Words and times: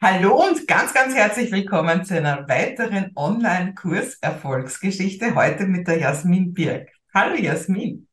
Hallo 0.00 0.46
und 0.46 0.68
ganz, 0.68 0.94
ganz 0.94 1.12
herzlich 1.12 1.50
willkommen 1.50 2.04
zu 2.04 2.16
einer 2.16 2.48
weiteren 2.48 3.10
Online-Kurs-Erfolgsgeschichte. 3.16 5.34
Heute 5.34 5.66
mit 5.66 5.88
der 5.88 5.98
Jasmin 5.98 6.54
Birk. 6.54 6.88
Hallo 7.12 7.34
Jasmin. 7.34 8.06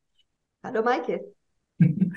Hallo 0.64 0.82
Maike. 0.82 1.20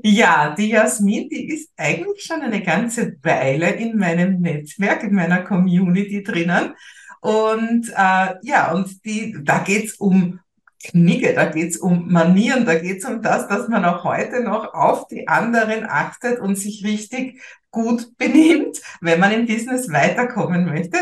Ja, 0.00 0.54
die 0.54 0.68
Jasmin, 0.68 1.28
die 1.28 1.48
ist 1.48 1.72
eigentlich 1.76 2.22
schon 2.22 2.40
eine 2.42 2.62
ganze 2.62 3.16
Weile 3.22 3.70
in 3.70 3.96
meinem 3.96 4.40
Netzwerk, 4.40 5.02
in 5.02 5.12
meiner 5.14 5.42
Community 5.42 6.22
drinnen. 6.22 6.74
Und 7.20 7.88
äh, 7.88 8.34
ja, 8.42 8.70
und 8.72 9.04
die, 9.04 9.34
da 9.42 9.58
geht's 9.60 9.94
um 9.94 10.38
Knigge, 10.84 11.34
da 11.34 11.46
geht's 11.46 11.78
um 11.78 12.12
Manieren, 12.12 12.64
da 12.64 12.78
geht's 12.78 13.04
um 13.04 13.22
das, 13.22 13.48
dass 13.48 13.66
man 13.68 13.84
auch 13.84 14.04
heute 14.04 14.44
noch 14.44 14.72
auf 14.72 15.08
die 15.08 15.26
anderen 15.26 15.84
achtet 15.88 16.38
und 16.38 16.54
sich 16.56 16.84
richtig 16.84 17.42
gut 17.70 18.16
benimmt, 18.16 18.80
wenn 19.00 19.20
man 19.20 19.32
im 19.32 19.46
Business 19.46 19.92
weiterkommen 19.92 20.64
möchte. 20.64 20.98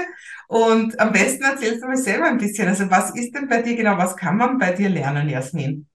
Und 0.49 0.99
am 1.01 1.13
besten 1.13 1.45
erzählst 1.45 1.83
du 1.83 1.89
mir 1.89 1.97
selber 1.97 2.27
ein 2.27 2.39
bisschen, 2.39 2.69
also 2.69 2.91
was 2.91 3.15
ist 3.15 3.35
denn 3.35 3.49
bei 3.49 3.63
dir 3.63 3.77
genau, 3.77 3.97
was 3.99 4.17
kann 4.17 4.37
man 4.37 4.59
bei 4.59 4.73
dir 4.73 4.89
lernen, 4.89 5.29
Jasmin? 5.29 5.87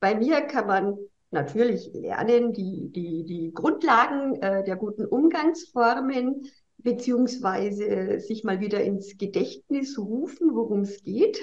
Bei 0.00 0.14
mir 0.14 0.40
kann 0.42 0.66
man 0.66 0.96
natürlich 1.30 1.90
lernen 1.94 2.52
die, 2.52 2.90
die, 2.92 3.24
die 3.24 3.52
Grundlagen 3.52 4.34
äh, 4.42 4.64
der 4.64 4.76
guten 4.76 5.06
Umgangsformen, 5.06 6.46
beziehungsweise 6.78 8.18
sich 8.20 8.44
mal 8.44 8.60
wieder 8.60 8.82
ins 8.82 9.16
Gedächtnis 9.16 9.98
rufen, 9.98 10.54
worum 10.54 10.80
es 10.80 11.02
geht. 11.02 11.40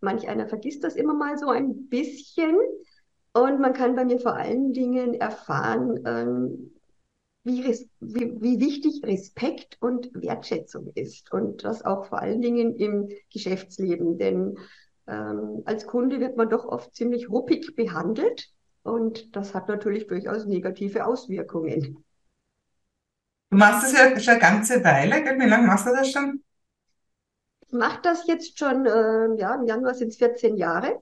Manch 0.00 0.28
einer 0.28 0.48
vergisst 0.48 0.84
das 0.84 0.96
immer 0.96 1.14
mal 1.14 1.36
so 1.36 1.48
ein 1.48 1.88
bisschen. 1.88 2.56
Und 3.32 3.60
man 3.60 3.72
kann 3.72 3.94
bei 3.94 4.04
mir 4.04 4.18
vor 4.18 4.34
allen 4.34 4.72
Dingen 4.72 5.14
erfahren, 5.14 6.00
ähm, 6.04 6.72
wie, 7.44 7.64
wie, 8.00 8.40
wie 8.40 8.60
wichtig 8.60 9.02
Respekt 9.04 9.76
und 9.80 10.10
Wertschätzung 10.14 10.90
ist. 10.94 11.32
Und 11.32 11.64
das 11.64 11.84
auch 11.84 12.06
vor 12.06 12.20
allen 12.20 12.42
Dingen 12.42 12.74
im 12.76 13.08
Geschäftsleben. 13.32 14.18
Denn 14.18 14.58
ähm, 15.06 15.62
als 15.64 15.86
Kunde 15.86 16.20
wird 16.20 16.36
man 16.36 16.48
doch 16.48 16.64
oft 16.64 16.94
ziemlich 16.94 17.30
ruppig 17.30 17.76
behandelt. 17.76 18.50
Und 18.82 19.36
das 19.36 19.54
hat 19.54 19.68
natürlich 19.68 20.06
durchaus 20.06 20.46
negative 20.46 21.06
Auswirkungen. 21.06 22.04
Du 23.50 23.56
machst 23.56 23.84
das 23.84 23.92
ja 23.92 24.18
schon 24.18 24.32
eine 24.32 24.40
ganze 24.40 24.84
Weile, 24.84 25.16
Wie 25.16 25.46
lange 25.48 25.66
machst 25.66 25.86
du 25.86 25.90
das 25.90 26.10
schon? 26.10 26.42
Ich 27.66 27.72
mache 27.72 28.00
das 28.02 28.26
jetzt 28.26 28.58
schon, 28.58 28.86
äh, 28.86 29.40
ja, 29.40 29.54
im 29.54 29.66
Januar 29.66 29.94
sind 29.94 30.08
es 30.08 30.16
14 30.16 30.56
Jahre 30.56 31.00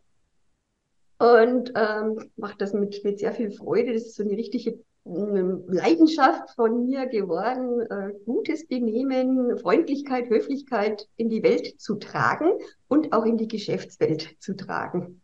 und 1.18 1.72
ähm, 1.74 2.30
mache 2.36 2.56
das 2.58 2.72
mit, 2.72 3.02
mit 3.04 3.18
sehr 3.18 3.32
viel 3.32 3.50
Freude. 3.50 3.92
Das 3.92 4.02
ist 4.02 4.16
so 4.16 4.22
eine 4.22 4.36
richtige 4.36 4.70
äh, 4.70 4.80
Leidenschaft 5.04 6.50
von 6.54 6.86
mir 6.86 7.06
geworden, 7.06 7.80
äh, 7.80 8.12
gutes 8.24 8.66
Benehmen, 8.66 9.58
Freundlichkeit, 9.58 10.28
Höflichkeit 10.28 11.08
in 11.16 11.28
die 11.28 11.42
Welt 11.42 11.80
zu 11.80 11.96
tragen 11.96 12.52
und 12.88 13.12
auch 13.12 13.24
in 13.24 13.36
die 13.36 13.48
Geschäftswelt 13.48 14.36
zu 14.38 14.54
tragen. 14.54 15.22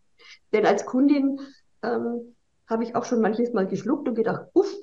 Denn 0.52 0.66
als 0.66 0.84
Kundin 0.84 1.40
ähm, 1.82 2.34
habe 2.68 2.84
ich 2.84 2.96
auch 2.96 3.04
schon 3.04 3.20
manches 3.20 3.52
Mal 3.52 3.66
geschluckt 3.66 4.08
und 4.08 4.14
gedacht, 4.14 4.46
uff, 4.54 4.74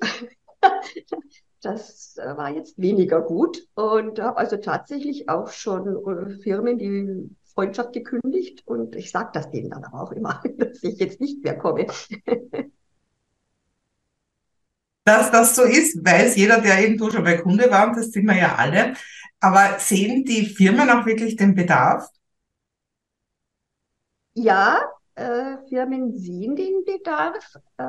Das 1.62 2.16
äh, 2.18 2.36
war 2.36 2.50
jetzt 2.50 2.80
weniger 2.80 3.22
gut 3.22 3.66
und 3.74 4.20
habe 4.20 4.36
also 4.36 4.56
tatsächlich 4.56 5.28
auch 5.28 5.48
schon 5.48 5.86
äh, 5.86 6.42
Firmen 6.42 6.76
die 6.76 7.30
Freundschaft 7.52 7.92
gekündigt 7.92 8.62
und 8.66 8.96
ich 8.96 9.10
sage 9.10 9.30
das 9.32 9.50
denen 9.50 9.70
dann 9.70 9.84
aber 9.84 10.02
auch 10.02 10.12
immer, 10.12 10.42
dass 10.58 10.82
ich 10.82 10.98
jetzt 10.98 11.20
nicht 11.20 11.42
mehr 11.44 11.56
komme. 11.58 11.86
Dass 15.04 15.30
das 15.32 15.56
so 15.56 15.62
ist, 15.62 16.04
weiß 16.04 16.36
jeder, 16.36 16.60
der 16.60 16.80
irgendwo 16.80 17.10
schon 17.10 17.24
bei 17.24 17.36
Kunde 17.36 17.70
war 17.70 17.88
und 17.88 17.96
das 17.96 18.12
sind 18.12 18.24
wir 18.26 18.36
ja 18.36 18.54
alle. 18.56 18.94
Aber 19.40 19.78
sehen 19.80 20.24
die 20.24 20.46
Firmen 20.46 20.88
auch 20.90 21.04
wirklich 21.06 21.34
den 21.36 21.54
Bedarf? 21.56 22.08
Ja, 24.34 24.80
äh, 25.14 25.58
Firmen 25.68 26.16
sehen 26.18 26.56
den 26.56 26.84
Bedarf. 26.84 27.56
Äh, 27.76 27.84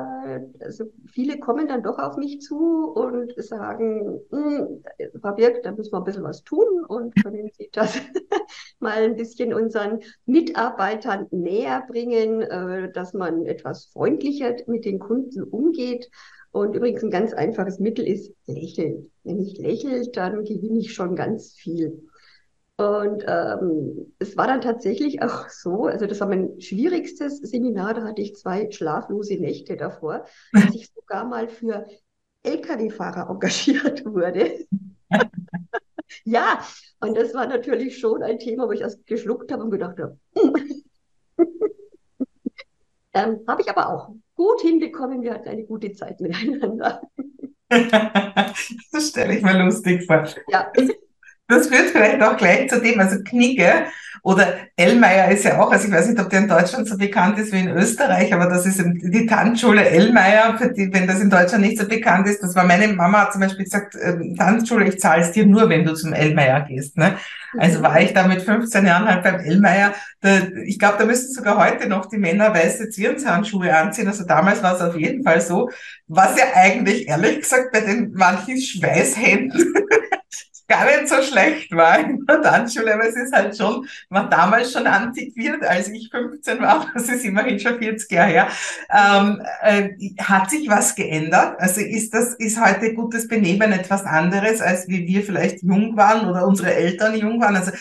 also 0.60 0.84
viele 1.06 1.38
kommen 1.38 1.68
dann 1.68 1.82
doch 1.82 1.98
auf 1.98 2.16
mich 2.16 2.40
zu 2.40 2.92
und 2.94 3.32
sagen, 3.42 4.20
hm, 4.30 4.82
Frau 5.20 5.34
Birk, 5.34 5.62
da 5.62 5.72
müssen 5.72 5.92
wir 5.92 5.98
ein 5.98 6.04
bisschen 6.04 6.24
was 6.24 6.44
tun 6.44 6.84
und 6.86 7.14
können 7.22 7.50
Sie 7.56 7.68
das 7.72 7.94
mal 8.80 9.02
ein 9.02 9.16
bisschen 9.16 9.54
unseren 9.54 10.00
Mitarbeitern 10.26 11.26
näher 11.30 11.84
bringen, 11.88 12.42
äh, 12.42 12.92
dass 12.92 13.12
man 13.12 13.46
etwas 13.46 13.86
freundlicher 13.86 14.54
mit 14.66 14.84
den 14.84 14.98
Kunden 14.98 15.42
umgeht. 15.42 16.10
Und 16.52 16.76
übrigens 16.76 17.02
ein 17.02 17.10
ganz 17.10 17.32
einfaches 17.32 17.80
Mittel 17.80 18.06
ist 18.06 18.32
lächeln. 18.46 19.10
Wenn 19.24 19.40
ich 19.40 19.58
lächle, 19.58 20.08
dann 20.12 20.44
gewinne 20.44 20.78
ich 20.78 20.94
schon 20.94 21.16
ganz 21.16 21.52
viel. 21.54 22.08
Und 22.76 23.24
ähm, 23.28 24.14
es 24.18 24.36
war 24.36 24.48
dann 24.48 24.60
tatsächlich 24.60 25.22
auch 25.22 25.48
so, 25.48 25.84
also 25.84 26.06
das 26.06 26.18
war 26.18 26.28
mein 26.28 26.60
schwierigstes 26.60 27.38
Seminar, 27.38 27.94
da 27.94 28.02
hatte 28.02 28.20
ich 28.20 28.34
zwei 28.34 28.68
schlaflose 28.70 29.36
Nächte 29.36 29.76
davor, 29.76 30.24
dass 30.52 30.74
ich 30.74 30.90
sogar 30.92 31.24
mal 31.24 31.46
für 31.48 31.86
Lkw-Fahrer 32.42 33.30
engagiert 33.30 34.04
wurde. 34.04 34.66
ja, 36.24 36.64
und 36.98 37.16
das 37.16 37.32
war 37.32 37.46
natürlich 37.46 37.98
schon 37.98 38.24
ein 38.24 38.40
Thema, 38.40 38.66
wo 38.66 38.72
ich 38.72 38.80
erst 38.80 39.06
geschluckt 39.06 39.52
habe 39.52 39.62
und 39.62 39.70
gedacht 39.70 39.98
habe, 40.00 40.18
ähm, 43.14 43.40
habe 43.46 43.62
ich 43.62 43.70
aber 43.70 43.88
auch 43.88 44.10
gut 44.34 44.62
hinbekommen. 44.62 45.22
Wir 45.22 45.34
hatten 45.34 45.48
eine 45.48 45.64
gute 45.64 45.92
Zeit 45.92 46.20
miteinander. 46.20 47.02
das 47.68 49.08
stelle 49.08 49.36
ich 49.36 49.44
mir 49.44 49.64
lustig 49.64 50.04
vor. 50.06 50.26
Ja. 50.48 50.72
Das 51.48 51.68
führt 51.68 51.90
vielleicht 51.90 52.22
auch 52.22 52.36
gleich 52.36 52.70
zu 52.70 52.80
dem, 52.80 52.98
also 53.00 53.22
Knigge 53.22 53.86
oder 54.24 54.54
Ellmeier 54.76 55.30
ist 55.30 55.44
ja 55.44 55.60
auch, 55.60 55.70
also 55.70 55.86
ich 55.86 55.92
weiß 55.92 56.08
nicht, 56.08 56.18
ob 56.18 56.30
der 56.30 56.40
in 56.40 56.48
Deutschland 56.48 56.88
so 56.88 56.96
bekannt 56.96 57.38
ist 57.38 57.52
wie 57.52 57.58
in 57.58 57.68
Österreich, 57.68 58.32
aber 58.32 58.46
das 58.46 58.64
ist 58.64 58.82
die 58.82 59.26
Tanzschule 59.26 59.86
Ellmeier, 59.86 60.56
für 60.56 60.72
die, 60.72 60.90
wenn 60.94 61.06
das 61.06 61.20
in 61.20 61.28
Deutschland 61.28 61.62
nicht 61.62 61.78
so 61.78 61.86
bekannt 61.86 62.26
ist, 62.26 62.42
das 62.42 62.54
war 62.54 62.64
meine 62.64 62.88
Mama 62.88 63.20
hat 63.20 63.32
zum 63.32 63.42
Beispiel 63.42 63.64
gesagt, 63.64 63.94
äh, 63.96 64.34
Tanzschule, 64.34 64.88
ich 64.88 64.98
zahle 64.98 65.20
es 65.20 65.32
dir 65.32 65.44
nur, 65.44 65.68
wenn 65.68 65.84
du 65.84 65.92
zum 65.92 66.14
Ellmeier 66.14 66.62
gehst. 66.62 66.96
Ne? 66.96 67.18
Also 67.58 67.82
war 67.82 68.00
ich 68.00 68.14
da 68.14 68.26
mit 68.26 68.40
15 68.42 68.86
Jahren 68.86 69.06
halt 69.06 69.22
beim 69.22 69.40
Ellmeier. 69.40 69.92
Da, 70.20 70.38
ich 70.64 70.78
glaube, 70.78 70.96
da 70.98 71.04
müssen 71.04 71.32
sogar 71.32 71.58
heute 71.58 71.88
noch 71.88 72.06
die 72.06 72.16
Männer 72.16 72.52
weiße 72.54 72.88
Zwirnshandschuhe 72.88 73.76
anziehen. 73.76 74.08
Also 74.08 74.24
damals 74.24 74.62
war 74.62 74.74
es 74.74 74.80
auf 74.80 74.96
jeden 74.96 75.22
Fall 75.22 75.40
so, 75.40 75.70
was 76.08 76.38
ja 76.38 76.46
eigentlich 76.54 77.08
ehrlich 77.08 77.40
gesagt 77.40 77.72
bei 77.72 77.80
den 77.80 78.12
manchen 78.14 78.60
Schweißhänden 78.60 79.74
gar 80.66 80.84
nicht 80.86 81.08
so 81.08 81.22
schlecht 81.22 81.72
war 81.72 81.98
in 81.98 82.24
der 82.26 82.40
Tanzschule, 82.42 82.94
aber 82.94 83.06
es 83.08 83.16
ist 83.16 83.34
halt 83.34 83.56
schon, 83.56 83.86
war 84.08 84.28
damals 84.28 84.72
schon 84.72 84.86
antiquiert, 84.86 85.62
als 85.62 85.88
ich 85.88 86.10
15 86.10 86.60
war, 86.60 86.90
das 86.94 87.08
ist 87.08 87.24
immerhin 87.24 87.58
schon 87.58 87.78
40 87.78 88.10
Jahre 88.10 88.30
her. 88.30 88.48
Ähm, 88.90 89.42
äh, 89.62 89.90
hat 90.18 90.50
sich 90.50 90.68
was 90.68 90.94
geändert? 90.94 91.56
Also 91.58 91.80
ist 91.80 92.14
das, 92.14 92.34
ist 92.34 92.60
heute 92.64 92.94
gutes 92.94 93.28
Benehmen 93.28 93.72
etwas 93.72 94.04
anderes, 94.04 94.60
als 94.60 94.88
wie 94.88 95.06
wir 95.06 95.22
vielleicht 95.22 95.62
jung 95.62 95.96
waren 95.96 96.28
oder 96.28 96.46
unsere 96.46 96.74
Eltern 96.74 97.16
jung 97.16 97.40
waren? 97.40 97.56
Also 97.56 97.72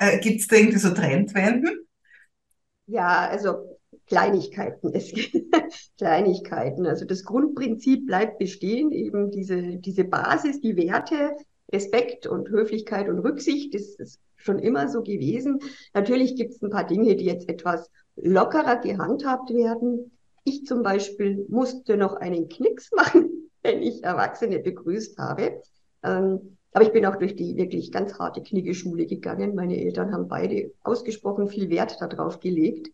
äh, 0.00 0.18
gibt 0.18 0.40
es 0.40 0.46
da 0.46 0.56
irgendwie 0.56 0.78
so 0.78 0.90
Trendwenden? 0.90 1.86
Ja, 2.86 3.28
also 3.28 3.78
Kleinigkeiten. 4.06 4.92
Es 4.92 5.12
Kleinigkeiten. 5.98 6.86
Also 6.86 7.04
das 7.04 7.24
Grundprinzip 7.24 8.06
bleibt 8.06 8.38
bestehen, 8.38 8.90
eben 8.90 9.30
diese, 9.30 9.78
diese 9.78 10.04
Basis, 10.04 10.60
die 10.60 10.76
Werte, 10.76 11.36
Respekt 11.72 12.26
und 12.26 12.48
Höflichkeit 12.48 13.08
und 13.08 13.18
Rücksicht, 13.20 13.74
das 13.74 13.94
ist 13.96 14.20
schon 14.36 14.58
immer 14.58 14.88
so 14.88 15.02
gewesen. 15.02 15.60
Natürlich 15.94 16.36
gibt 16.36 16.52
es 16.52 16.62
ein 16.62 16.70
paar 16.70 16.86
Dinge, 16.86 17.16
die 17.16 17.24
jetzt 17.24 17.48
etwas 17.48 17.90
lockerer 18.16 18.76
gehandhabt 18.76 19.50
werden. 19.50 20.12
Ich 20.44 20.66
zum 20.66 20.82
Beispiel 20.82 21.46
musste 21.48 21.96
noch 21.96 22.14
einen 22.14 22.48
Knicks 22.48 22.90
machen, 22.92 23.50
wenn 23.62 23.82
ich 23.82 24.02
Erwachsene 24.04 24.58
begrüßt 24.58 25.18
habe. 25.18 25.62
Ähm, 26.02 26.56
aber 26.72 26.84
ich 26.84 26.92
bin 26.92 27.06
auch 27.06 27.16
durch 27.16 27.36
die 27.36 27.56
wirklich 27.56 27.92
ganz 27.92 28.18
harte 28.18 28.42
Kniggeschule 28.42 29.06
gegangen. 29.06 29.54
Meine 29.54 29.78
Eltern 29.78 30.12
haben 30.12 30.28
beide 30.28 30.72
ausgesprochen 30.82 31.48
viel 31.48 31.70
Wert 31.70 32.00
darauf 32.00 32.40
gelegt. 32.40 32.90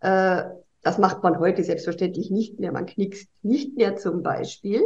Äh, 0.00 0.42
das 0.82 0.98
macht 0.98 1.22
man 1.22 1.38
heute 1.38 1.62
selbstverständlich 1.62 2.30
nicht 2.30 2.58
mehr. 2.58 2.72
Man 2.72 2.86
knickst 2.86 3.28
nicht 3.42 3.76
mehr 3.76 3.96
zum 3.96 4.22
Beispiel. 4.22 4.82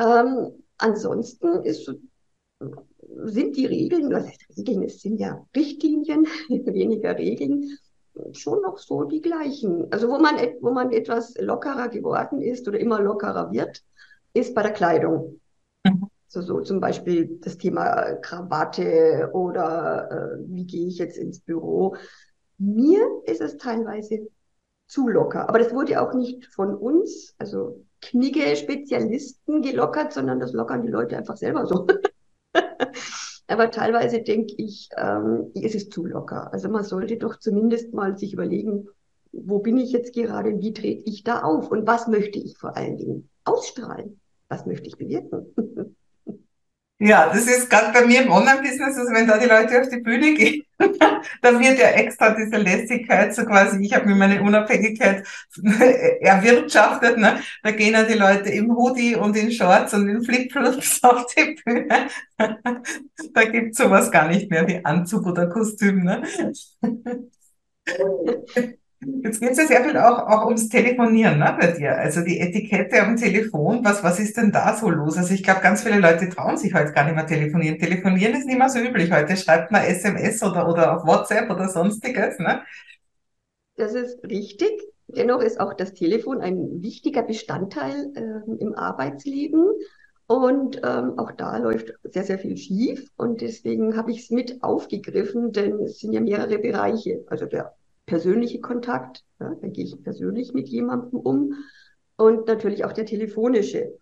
Ähm, 0.00 0.64
ansonsten 0.78 1.62
ist 1.62 1.84
sind 3.24 3.56
die 3.56 3.66
Regeln, 3.66 4.12
was 4.12 4.26
heißt 4.26 4.46
Regeln, 4.56 4.82
es 4.82 5.00
sind 5.00 5.18
ja 5.18 5.44
Richtlinien, 5.54 6.26
weniger 6.48 7.16
Regeln, 7.16 7.78
schon 8.32 8.62
noch 8.62 8.78
so 8.78 9.04
die 9.04 9.20
gleichen. 9.20 9.86
Also 9.90 10.08
wo 10.08 10.18
man, 10.18 10.36
wo 10.60 10.70
man 10.70 10.92
etwas 10.92 11.34
lockerer 11.38 11.88
geworden 11.88 12.40
ist 12.40 12.66
oder 12.68 12.78
immer 12.78 13.00
lockerer 13.00 13.50
wird, 13.52 13.82
ist 14.32 14.54
bei 14.54 14.62
der 14.62 14.72
Kleidung. 14.72 15.40
Mhm. 15.84 16.08
So, 16.28 16.42
so 16.42 16.60
zum 16.60 16.80
Beispiel 16.80 17.38
das 17.42 17.58
Thema 17.58 18.16
Krawatte 18.16 19.30
oder 19.32 20.10
äh, 20.10 20.44
wie 20.48 20.66
gehe 20.66 20.88
ich 20.88 20.98
jetzt 20.98 21.16
ins 21.16 21.40
Büro. 21.40 21.96
Mir 22.58 23.00
ist 23.24 23.40
es 23.40 23.56
teilweise 23.56 24.28
zu 24.86 25.08
locker. 25.08 25.48
Aber 25.48 25.58
das 25.58 25.72
wurde 25.72 26.00
auch 26.00 26.14
nicht 26.14 26.46
von 26.46 26.74
uns, 26.74 27.34
also 27.38 27.84
Knigge-Spezialisten 28.00 29.62
gelockert, 29.62 30.12
sondern 30.12 30.40
das 30.40 30.52
lockern 30.52 30.82
die 30.82 30.88
Leute 30.88 31.16
einfach 31.16 31.36
selber 31.36 31.66
so. 31.66 31.86
Aber 33.46 33.70
teilweise 33.70 34.22
denke 34.22 34.54
ich, 34.56 34.88
ähm, 34.96 35.50
es 35.54 35.74
ist 35.74 35.92
zu 35.92 36.06
locker. 36.06 36.52
Also 36.52 36.68
man 36.68 36.84
sollte 36.84 37.16
doch 37.18 37.38
zumindest 37.38 37.92
mal 37.92 38.16
sich 38.16 38.32
überlegen, 38.32 38.88
wo 39.32 39.58
bin 39.58 39.76
ich 39.78 39.92
jetzt 39.92 40.14
gerade, 40.14 40.60
wie 40.60 40.72
trete 40.72 41.02
ich 41.10 41.24
da 41.24 41.42
auf 41.42 41.70
und 41.70 41.86
was 41.86 42.06
möchte 42.08 42.38
ich 42.38 42.56
vor 42.56 42.76
allen 42.76 42.96
Dingen 42.96 43.28
ausstrahlen? 43.44 44.20
Was 44.48 44.66
möchte 44.66 44.88
ich 44.88 44.96
bewirken? 44.96 45.54
Ja, 47.00 47.28
das 47.28 47.46
ist 47.48 47.68
gerade 47.68 47.92
bei 47.92 48.06
mir 48.06 48.22
im 48.22 48.30
Online-Business, 48.30 48.96
also 48.96 49.12
wenn 49.12 49.26
da 49.26 49.36
die 49.36 49.46
Leute 49.48 49.80
auf 49.80 49.88
die 49.88 49.98
Bühne 50.00 50.32
gehen, 50.34 50.62
da 50.78 51.60
wird 51.60 51.78
ja 51.78 51.88
extra 51.88 52.30
diese 52.30 52.56
Lässigkeit, 52.56 53.34
so 53.34 53.44
quasi, 53.44 53.84
ich 53.84 53.92
habe 53.92 54.06
mir 54.06 54.14
meine 54.14 54.40
Unabhängigkeit 54.40 55.26
erwirtschaftet, 56.20 57.18
ne? 57.18 57.40
da 57.64 57.72
gehen 57.72 57.94
ja 57.94 58.04
die 58.04 58.14
Leute 58.14 58.50
im 58.50 58.74
Hoodie 58.76 59.16
und 59.16 59.36
in 59.36 59.50
Shorts 59.50 59.92
und 59.92 60.08
in 60.08 60.22
Flipflops 60.22 61.00
auf 61.02 61.26
die 61.34 61.56
Bühne. 61.64 62.08
da 63.34 63.44
gibt's 63.44 63.78
sowas 63.78 64.10
gar 64.10 64.28
nicht 64.28 64.48
mehr 64.50 64.66
wie 64.68 64.84
Anzug 64.84 65.26
oder 65.26 65.48
Kostüm. 65.48 66.04
Ne? 66.04 66.22
Jetzt 69.00 69.40
geht 69.40 69.50
es 69.50 69.58
ja 69.58 69.66
sehr 69.66 69.84
viel 69.84 69.96
auch, 69.98 70.18
auch 70.26 70.46
ums 70.46 70.68
Telefonieren 70.68 71.38
ne, 71.38 71.56
bei 71.60 71.72
dir. 71.72 71.96
Also 71.96 72.22
die 72.22 72.40
Etikette 72.40 73.02
am 73.02 73.16
Telefon, 73.16 73.84
was, 73.84 74.02
was 74.02 74.18
ist 74.18 74.36
denn 74.36 74.52
da 74.52 74.76
so 74.76 74.88
los? 74.88 75.18
Also 75.18 75.34
ich 75.34 75.42
glaube, 75.42 75.60
ganz 75.60 75.82
viele 75.82 75.98
Leute 75.98 76.28
trauen 76.28 76.56
sich 76.56 76.72
heute 76.74 76.92
gar 76.92 77.04
nicht 77.04 77.14
mehr 77.14 77.26
telefonieren. 77.26 77.78
Telefonieren 77.78 78.34
ist 78.34 78.46
nicht 78.46 78.58
mehr 78.58 78.68
so 78.68 78.78
üblich. 78.78 79.12
Heute 79.12 79.36
schreibt 79.36 79.70
man 79.72 79.82
SMS 79.82 80.42
oder, 80.42 80.68
oder 80.68 80.96
auf 80.96 81.06
WhatsApp 81.06 81.50
oder 81.50 81.68
sonstiges. 81.68 82.38
Ne? 82.38 82.62
Das 83.76 83.94
ist 83.94 84.22
richtig. 84.24 84.70
Dennoch 85.08 85.42
ist 85.42 85.60
auch 85.60 85.74
das 85.74 85.92
Telefon 85.92 86.40
ein 86.40 86.82
wichtiger 86.82 87.22
Bestandteil 87.22 88.10
äh, 88.14 88.62
im 88.62 88.74
Arbeitsleben. 88.74 89.64
Und 90.26 90.80
ähm, 90.82 91.18
auch 91.18 91.32
da 91.32 91.58
läuft 91.58 91.92
sehr, 92.04 92.24
sehr 92.24 92.38
viel 92.38 92.56
schief. 92.56 93.10
Und 93.16 93.42
deswegen 93.42 93.96
habe 93.96 94.12
ich 94.12 94.20
es 94.24 94.30
mit 94.30 94.62
aufgegriffen, 94.62 95.52
denn 95.52 95.80
es 95.80 95.98
sind 95.98 96.12
ja 96.12 96.20
mehrere 96.20 96.58
Bereiche. 96.58 97.24
Also 97.26 97.44
der 97.44 97.74
persönliche 98.06 98.60
Kontakt, 98.60 99.24
ja, 99.40 99.54
da 99.60 99.68
gehe 99.68 99.84
ich 99.84 100.02
persönlich 100.02 100.52
mit 100.52 100.68
jemandem 100.68 101.18
um 101.20 101.54
und 102.16 102.46
natürlich 102.46 102.84
auch 102.84 102.92
der 102.92 103.06
telefonische. 103.06 103.98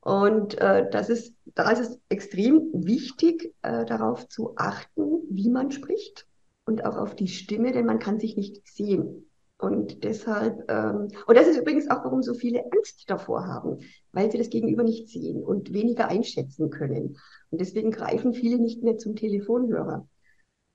Und 0.00 0.60
äh, 0.60 0.88
das 0.90 1.08
ist, 1.08 1.34
da 1.54 1.70
ist 1.70 1.80
es 1.80 1.98
extrem 2.08 2.70
wichtig, 2.74 3.54
äh, 3.62 3.86
darauf 3.86 4.28
zu 4.28 4.54
achten, 4.56 5.22
wie 5.30 5.48
man 5.48 5.70
spricht 5.70 6.26
und 6.66 6.84
auch 6.84 6.96
auf 6.96 7.14
die 7.14 7.28
Stimme, 7.28 7.72
denn 7.72 7.86
man 7.86 7.98
kann 7.98 8.20
sich 8.20 8.36
nicht 8.36 8.66
sehen. 8.66 9.30
Und 9.56 10.04
deshalb, 10.04 10.70
ähm, 10.70 11.08
und 11.26 11.38
das 11.38 11.46
ist 11.46 11.58
übrigens 11.58 11.88
auch, 11.88 12.04
warum 12.04 12.22
so 12.22 12.34
viele 12.34 12.64
Angst 12.70 13.04
davor 13.06 13.46
haben, 13.46 13.78
weil 14.12 14.30
sie 14.30 14.36
das 14.36 14.50
Gegenüber 14.50 14.82
nicht 14.82 15.08
sehen 15.08 15.42
und 15.42 15.72
weniger 15.72 16.08
einschätzen 16.08 16.68
können. 16.70 17.16
Und 17.50 17.60
deswegen 17.60 17.90
greifen 17.90 18.34
viele 18.34 18.58
nicht 18.58 18.82
mehr 18.82 18.98
zum 18.98 19.16
Telefonhörer. 19.16 20.06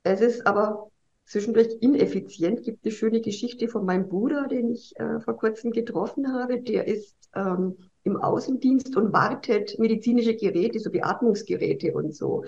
Es 0.04 0.22
ist 0.22 0.48
aber 0.48 0.90
zwischendurch 1.30 1.78
ineffizient. 1.80 2.64
Gibt 2.64 2.84
eine 2.84 2.92
schöne 2.92 3.22
Geschichte 3.22 3.68
von 3.68 3.86
meinem 3.86 4.10
Bruder, 4.10 4.48
den 4.48 4.72
ich 4.72 5.00
äh, 5.00 5.20
vor 5.22 5.38
kurzem 5.38 5.72
getroffen 5.72 6.34
habe. 6.34 6.60
Der 6.62 6.88
ist 6.88 7.16
ähm, 7.36 7.78
im 8.04 8.18
Außendienst 8.18 8.98
und 8.98 9.14
wartet 9.14 9.78
medizinische 9.78 10.36
Geräte, 10.36 10.80
so 10.80 10.90
Beatmungsgeräte 10.90 11.94
und 11.94 12.16
so. 12.16 12.44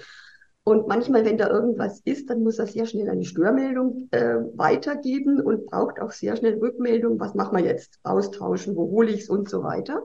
Und 0.63 0.87
manchmal, 0.87 1.25
wenn 1.25 1.37
da 1.37 1.49
irgendwas 1.49 2.01
ist, 2.01 2.29
dann 2.29 2.43
muss 2.43 2.59
er 2.59 2.67
sehr 2.67 2.85
schnell 2.85 3.09
eine 3.09 3.25
Störmeldung 3.25 4.07
äh, 4.11 4.35
weitergeben 4.55 5.41
und 5.41 5.65
braucht 5.67 5.99
auch 5.99 6.11
sehr 6.11 6.35
schnell 6.35 6.57
Rückmeldung. 6.59 7.19
Was 7.19 7.33
machen 7.33 7.57
wir 7.57 7.63
jetzt? 7.63 7.99
Austauschen, 8.03 8.75
wo 8.75 8.89
hole 8.89 9.11
ich 9.11 9.21
es 9.21 9.29
und 9.29 9.49
so 9.49 9.63
weiter. 9.63 10.03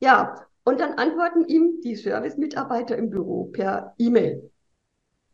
Ja, 0.00 0.46
und 0.64 0.80
dann 0.80 0.94
antworten 0.94 1.44
ihm 1.46 1.80
die 1.82 1.96
Service-Mitarbeiter 1.96 2.96
im 2.96 3.10
Büro 3.10 3.44
per 3.46 3.94
E-Mail. 3.98 4.50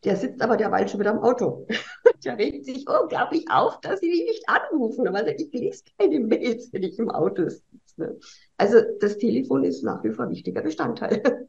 Der 0.05 0.17
sitzt 0.17 0.43
aber 0.43 0.57
derweil 0.57 0.87
schon 0.89 1.01
wieder 1.01 1.13
am 1.13 1.21
Auto. 1.21 1.67
Der 2.25 2.39
regt 2.39 2.65
sich 2.65 2.87
unglaublich 2.89 3.47
auf, 3.51 3.81
dass 3.81 4.01
sie 4.01 4.09
mich 4.09 4.25
nicht 4.25 4.49
anrufen. 4.49 5.07
Aber 5.09 5.27
ich 5.27 5.49
lese 5.53 5.85
keine 5.99 6.21
Mails, 6.21 6.73
wenn 6.73 6.83
ich 6.83 6.99
im 6.99 7.11
Auto 7.11 7.49
sitze. 7.49 8.19
Also 8.57 8.81
das 9.01 9.19
Telefon 9.19 9.65
ist 9.65 9.83
nach 9.83 10.03
wie 10.05 10.11
vor 10.11 10.27
ein 10.27 10.31
wichtiger 10.31 10.63
Bestandteil. 10.63 11.49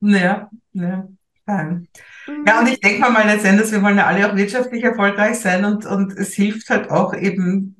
Ja, 0.00 0.50
ja. 0.72 1.08
Ja, 1.46 2.60
und 2.60 2.68
ich 2.68 2.80
denke 2.80 3.00
mal, 3.00 3.10
mal 3.10 3.26
letztendlich, 3.26 3.70
wir 3.70 3.82
wollen 3.82 3.98
ja 3.98 4.06
alle 4.06 4.30
auch 4.30 4.36
wirtschaftlich 4.36 4.82
erfolgreich 4.82 5.38
sein 5.38 5.64
und, 5.64 5.84
und 5.84 6.12
es 6.12 6.32
hilft 6.32 6.70
halt 6.70 6.90
auch 6.90 7.14
eben 7.14 7.73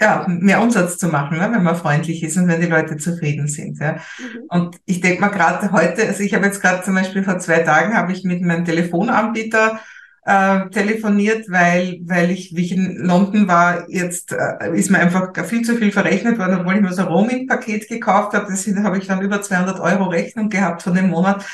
ja, 0.00 0.24
mehr 0.28 0.60
Umsatz 0.60 0.96
zu 0.98 1.08
machen, 1.08 1.38
ne, 1.38 1.48
wenn 1.52 1.62
man 1.62 1.76
freundlich 1.76 2.22
ist 2.22 2.36
und 2.36 2.48
wenn 2.48 2.60
die 2.60 2.66
Leute 2.66 2.96
zufrieden 2.96 3.48
sind. 3.48 3.78
Ja. 3.80 3.92
Mhm. 3.92 4.42
Und 4.48 4.76
ich 4.84 5.00
denke 5.00 5.20
mal 5.20 5.28
gerade 5.28 5.72
heute, 5.72 6.06
also 6.06 6.22
ich 6.22 6.34
habe 6.34 6.46
jetzt 6.46 6.60
gerade 6.60 6.82
zum 6.84 6.94
Beispiel 6.94 7.24
vor 7.24 7.38
zwei 7.38 7.60
Tagen 7.60 7.94
habe 7.94 8.12
ich 8.12 8.24
mit 8.24 8.42
meinem 8.42 8.64
Telefonanbieter 8.64 9.80
äh, 10.24 10.68
telefoniert, 10.70 11.46
weil, 11.48 12.00
weil 12.04 12.30
ich, 12.30 12.54
wie 12.54 12.64
ich 12.66 12.72
in 12.72 12.96
London 12.96 13.48
war, 13.48 13.88
jetzt 13.90 14.32
äh, 14.32 14.76
ist 14.76 14.90
mir 14.90 14.98
einfach 14.98 15.32
viel 15.46 15.62
zu 15.62 15.76
viel 15.76 15.90
verrechnet 15.90 16.38
worden, 16.38 16.60
obwohl 16.60 16.76
ich 16.76 16.82
mir 16.82 16.92
so 16.92 17.02
ein 17.02 17.08
Roaming-Paket 17.08 17.88
gekauft 17.88 18.34
habe. 18.34 18.46
Das 18.50 18.66
habe 18.66 18.98
ich 18.98 19.06
dann 19.06 19.22
über 19.22 19.40
200 19.40 19.80
Euro 19.80 20.04
Rechnung 20.04 20.48
gehabt 20.48 20.82
von 20.82 20.94
dem 20.94 21.08
Monat. 21.08 21.44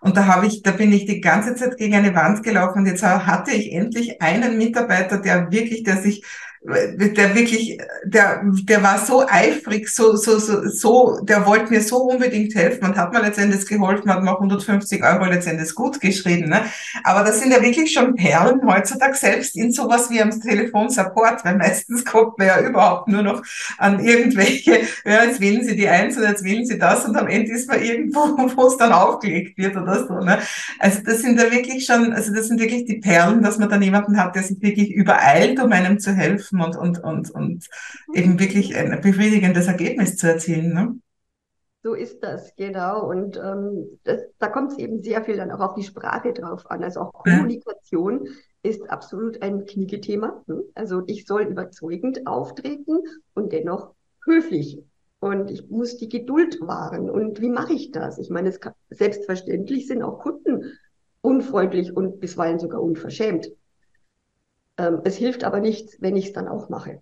Und 0.00 0.16
da 0.16 0.26
habe 0.26 0.46
ich, 0.46 0.62
da 0.62 0.72
bin 0.72 0.92
ich 0.92 1.04
die 1.06 1.20
ganze 1.20 1.54
Zeit 1.54 1.76
gegen 1.76 1.94
eine 1.94 2.14
Wand 2.14 2.42
gelaufen 2.42 2.80
und 2.80 2.86
jetzt 2.86 3.04
hatte 3.04 3.52
ich 3.52 3.72
endlich 3.72 4.20
einen 4.20 4.58
Mitarbeiter, 4.58 5.18
der 5.18 5.52
wirklich, 5.52 5.84
der 5.84 5.98
sich 5.98 6.24
der 6.64 7.34
wirklich, 7.34 7.78
der, 8.04 8.42
der 8.44 8.82
war 8.84 9.04
so 9.04 9.26
eifrig, 9.26 9.88
so, 9.88 10.14
so, 10.14 10.38
so, 10.38 10.68
so, 10.68 11.18
der 11.22 11.44
wollte 11.44 11.72
mir 11.72 11.80
so 11.80 11.96
unbedingt 12.04 12.54
helfen 12.54 12.84
und 12.84 12.96
hat 12.96 13.12
mir 13.12 13.20
letztendlich 13.20 13.66
geholfen, 13.66 14.08
hat 14.08 14.22
mir 14.22 14.30
auch 14.30 14.40
150 14.40 15.02
Euro 15.02 15.24
letztendlich 15.24 15.74
gut 15.74 16.00
geschrieben. 16.00 16.48
Ne? 16.48 16.62
Aber 17.02 17.24
das 17.24 17.40
sind 17.40 17.50
ja 17.50 17.60
wirklich 17.60 17.92
schon 17.92 18.14
Perlen 18.14 18.60
heutzutage 18.64 19.16
selbst 19.16 19.56
in 19.56 19.72
sowas 19.72 20.08
wie 20.10 20.22
am 20.22 20.30
Telefonsupport, 20.30 21.44
weil 21.44 21.56
meistens 21.56 22.04
kommt 22.04 22.38
man 22.38 22.46
ja 22.46 22.60
überhaupt 22.60 23.08
nur 23.08 23.22
noch 23.22 23.42
an 23.78 23.98
irgendwelche, 23.98 24.82
ja, 25.04 25.24
jetzt 25.24 25.40
wählen 25.40 25.64
Sie 25.64 25.74
die 25.74 25.88
eins 25.88 26.16
oder 26.16 26.28
jetzt 26.28 26.44
wählen 26.44 26.64
Sie 26.64 26.78
das 26.78 27.04
und 27.04 27.16
am 27.16 27.26
Ende 27.26 27.50
ist 27.50 27.68
man 27.68 27.82
irgendwo, 27.82 28.20
wo 28.56 28.66
es 28.68 28.76
dann 28.76 28.92
aufgelegt 28.92 29.58
wird 29.58 29.76
oder 29.76 30.06
so. 30.06 30.14
Ne? 30.20 30.38
Also 30.78 31.00
das 31.04 31.22
sind 31.22 31.40
ja 31.40 31.50
wirklich 31.50 31.86
schon, 31.86 32.12
also 32.12 32.32
das 32.32 32.46
sind 32.46 32.60
wirklich 32.60 32.84
die 32.84 32.98
Perlen, 32.98 33.42
dass 33.42 33.58
man 33.58 33.68
dann 33.68 33.82
jemanden 33.82 34.16
hat, 34.16 34.36
der 34.36 34.44
sich 34.44 34.62
wirklich 34.62 34.92
übereilt, 34.92 35.60
um 35.60 35.72
einem 35.72 35.98
zu 35.98 36.12
helfen 36.12 36.51
helfen 36.52 36.60
und, 36.60 36.76
und, 36.76 37.02
und, 37.02 37.30
und 37.30 37.68
eben 38.14 38.38
wirklich 38.38 38.76
ein 38.76 39.00
befriedigendes 39.00 39.66
Ergebnis 39.66 40.16
zu 40.16 40.28
erzielen. 40.28 40.72
Ne? 40.72 40.98
So 41.82 41.94
ist 41.94 42.22
das, 42.22 42.54
genau. 42.56 43.08
Und 43.08 43.36
ähm, 43.36 43.98
das, 44.04 44.22
da 44.38 44.48
kommt 44.48 44.72
es 44.72 44.78
eben 44.78 45.02
sehr 45.02 45.24
viel 45.24 45.36
dann 45.36 45.50
auch 45.50 45.60
auf 45.60 45.74
die 45.74 45.82
Sprache 45.82 46.32
drauf 46.32 46.70
an. 46.70 46.84
Also 46.84 47.00
auch 47.00 47.12
Kommunikation 47.12 48.24
ja. 48.24 48.30
ist 48.62 48.88
absolut 48.88 49.42
ein 49.42 49.66
Kniegethema. 49.66 50.42
Hm? 50.46 50.62
Also 50.74 51.02
ich 51.06 51.26
soll 51.26 51.42
überzeugend 51.42 52.26
auftreten 52.26 53.00
und 53.34 53.52
dennoch 53.52 53.94
höflich. 54.24 54.80
Und 55.18 55.50
ich 55.50 55.70
muss 55.70 55.98
die 55.98 56.08
Geduld 56.08 56.60
wahren. 56.60 57.08
Und 57.08 57.40
wie 57.40 57.48
mache 57.48 57.72
ich 57.72 57.92
das? 57.92 58.18
Ich 58.18 58.28
meine, 58.28 58.48
es 58.48 58.60
kann, 58.60 58.74
selbstverständlich 58.90 59.86
sind 59.86 60.02
auch 60.02 60.18
Kunden 60.18 60.64
unfreundlich 61.20 61.96
und 61.96 62.18
bisweilen 62.18 62.58
sogar 62.58 62.82
unverschämt. 62.82 63.48
Ähm, 64.82 65.00
es 65.04 65.16
hilft 65.16 65.44
aber 65.44 65.60
nichts, 65.60 65.96
wenn 66.00 66.16
ich 66.16 66.26
es 66.26 66.32
dann 66.32 66.48
auch 66.48 66.68
mache. 66.68 67.00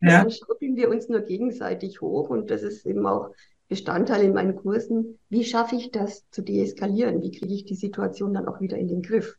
Ja. 0.00 0.22
Dann 0.22 0.30
schaukeln 0.30 0.76
wir 0.76 0.90
uns 0.90 1.08
nur 1.08 1.20
gegenseitig 1.20 2.02
hoch 2.02 2.28
und 2.28 2.50
das 2.50 2.62
ist 2.62 2.84
eben 2.84 3.06
auch 3.06 3.30
Bestandteil 3.68 4.24
in 4.24 4.34
meinen 4.34 4.56
Kursen. 4.56 5.18
Wie 5.30 5.44
schaffe 5.44 5.76
ich 5.76 5.90
das 5.90 6.28
zu 6.30 6.42
deeskalieren? 6.42 7.22
Wie 7.22 7.30
kriege 7.30 7.54
ich 7.54 7.64
die 7.64 7.76
Situation 7.76 8.34
dann 8.34 8.46
auch 8.46 8.60
wieder 8.60 8.76
in 8.76 8.88
den 8.88 9.00
Griff? 9.00 9.38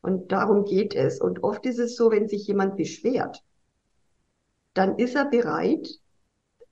Und 0.00 0.32
darum 0.32 0.64
geht 0.64 0.94
es. 0.94 1.20
Und 1.20 1.44
oft 1.44 1.66
ist 1.66 1.78
es 1.78 1.96
so, 1.96 2.10
wenn 2.10 2.28
sich 2.28 2.46
jemand 2.46 2.76
beschwert, 2.76 3.42
dann 4.72 4.98
ist 4.98 5.14
er 5.14 5.26
bereit, 5.26 5.88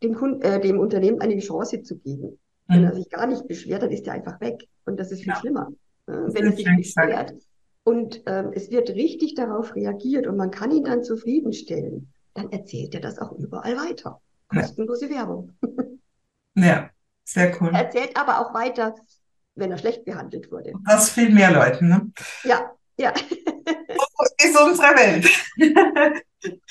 dem, 0.03 0.15
Kunden, 0.15 0.41
äh, 0.43 0.61
dem 0.61 0.79
Unternehmen 0.79 1.21
eine 1.21 1.39
Chance 1.39 1.83
zu 1.83 1.99
geben. 1.99 2.39
Mhm. 2.69 2.75
Wenn 2.75 2.85
er 2.85 2.95
sich 2.95 3.11
gar 3.11 3.27
nicht 3.27 3.47
beschwert, 3.47 3.83
dann 3.83 3.91
ist 3.91 4.07
er 4.07 4.15
einfach 4.15 4.41
weg. 4.41 4.67
Und 4.87 4.99
das 4.99 5.13
ist 5.13 5.21
viel 5.21 5.29
ja. 5.29 5.37
schlimmer. 5.37 5.71
Äh, 6.07 6.13
wenn 6.13 6.47
er 6.47 6.53
sich 6.53 6.65
beschwert, 6.65 7.35
und 7.85 8.23
ähm, 8.27 8.53
es 8.55 8.71
wird 8.71 8.91
richtig 8.91 9.35
darauf 9.35 9.75
reagiert 9.75 10.27
und 10.27 10.37
man 10.37 10.51
kann 10.51 10.71
ihn 10.71 10.85
dann 10.85 11.05
zufriedenstellen, 11.05 12.13
dann 12.33 12.51
erzählt 12.51 12.95
er 12.95 13.01
das 13.01 13.19
auch 13.19 13.33
überall 13.33 13.77
weiter. 13.77 14.21
Kostenlose 14.49 15.07
ja. 15.07 15.17
Werbung. 15.17 15.53
Ja, 16.57 16.91
sehr 17.25 17.61
cool. 17.61 17.71
Er 17.73 17.85
erzählt 17.85 18.17
aber 18.17 18.41
auch 18.41 18.55
weiter, 18.55 18.95
wenn 19.55 19.71
er 19.71 19.79
schlecht 19.79 20.05
behandelt 20.05 20.51
wurde. 20.51 20.73
Das 20.87 21.11
viel 21.11 21.31
mehr 21.31 21.51
Leuten, 21.51 21.89
ne? 21.89 22.11
Ja, 22.45 22.73
ja. 22.97 23.13
So 23.17 24.47
ist 24.47 24.61
unsere 24.61 24.89
Welt. 24.95 26.25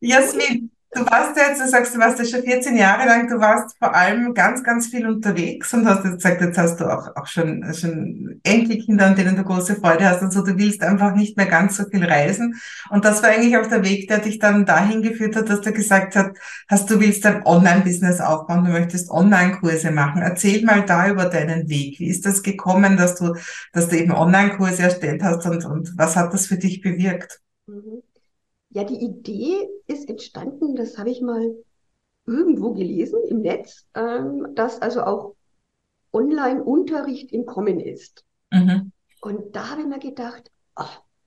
Jasmin, 0.00 0.70
Du 0.92 1.06
warst 1.06 1.36
jetzt, 1.36 1.60
du 1.60 1.68
sagst, 1.68 1.94
du 1.94 2.00
warst 2.00 2.18
ja 2.18 2.24
schon 2.24 2.42
14 2.42 2.76
Jahre 2.76 3.06
lang, 3.06 3.28
du 3.28 3.38
warst 3.38 3.78
vor 3.78 3.94
allem 3.94 4.34
ganz, 4.34 4.64
ganz 4.64 4.88
viel 4.88 5.06
unterwegs 5.06 5.72
und 5.72 5.86
hast 5.86 6.04
jetzt 6.04 6.16
gesagt, 6.16 6.40
jetzt 6.40 6.58
hast 6.58 6.80
du 6.80 6.84
auch, 6.84 7.14
auch 7.14 7.28
schon, 7.28 7.62
schon 7.74 8.40
Enkelkinder, 8.42 9.06
an 9.06 9.14
denen 9.14 9.36
du 9.36 9.44
große 9.44 9.76
Freude 9.76 10.06
hast 10.06 10.20
und 10.22 10.32
so, 10.32 10.42
du 10.42 10.58
willst 10.58 10.82
einfach 10.82 11.14
nicht 11.14 11.36
mehr 11.36 11.46
ganz 11.46 11.76
so 11.76 11.84
viel 11.88 12.04
reisen. 12.04 12.60
Und 12.90 13.04
das 13.04 13.22
war 13.22 13.30
eigentlich 13.30 13.56
auch 13.56 13.68
der 13.68 13.84
Weg, 13.84 14.08
der 14.08 14.18
dich 14.18 14.40
dann 14.40 14.66
dahin 14.66 15.00
geführt 15.00 15.36
hat, 15.36 15.48
dass 15.48 15.60
du 15.60 15.72
gesagt 15.72 16.16
hast, 16.16 16.30
hast 16.66 16.90
du 16.90 16.98
willst 16.98 17.24
ein 17.24 17.46
Online-Business 17.46 18.20
aufbauen, 18.20 18.64
du 18.64 18.72
möchtest 18.72 19.10
Online-Kurse 19.10 19.92
machen. 19.92 20.22
Erzähl 20.22 20.64
mal 20.64 20.84
da 20.84 21.08
über 21.08 21.26
deinen 21.26 21.68
Weg. 21.68 22.00
Wie 22.00 22.08
ist 22.08 22.26
das 22.26 22.42
gekommen, 22.42 22.96
dass 22.96 23.14
du, 23.14 23.36
dass 23.72 23.86
du 23.88 23.96
eben 23.96 24.10
Online-Kurse 24.10 24.82
erstellt 24.82 25.22
hast 25.22 25.46
und, 25.46 25.64
und 25.64 25.92
was 25.96 26.16
hat 26.16 26.34
das 26.34 26.46
für 26.46 26.56
dich 26.56 26.80
bewirkt? 26.80 27.40
Mhm. 27.68 28.02
Ja, 28.70 28.84
die 28.84 29.02
Idee 29.02 29.68
ist 29.86 30.08
entstanden, 30.08 30.76
das 30.76 30.96
habe 30.96 31.10
ich 31.10 31.20
mal 31.20 31.54
irgendwo 32.26 32.72
gelesen 32.72 33.20
im 33.28 33.40
Netz, 33.40 33.86
ähm, 33.94 34.54
dass 34.54 34.80
also 34.80 35.02
auch 35.02 35.34
Online-Unterricht 36.12 37.32
im 37.32 37.46
Kommen 37.46 37.80
ist. 37.80 38.24
Mhm. 38.52 38.92
Und 39.20 39.54
da 39.54 39.70
habe 39.70 39.82
ich 39.82 39.86
mir 39.86 39.98
gedacht, 39.98 40.50
oh, 40.76 40.84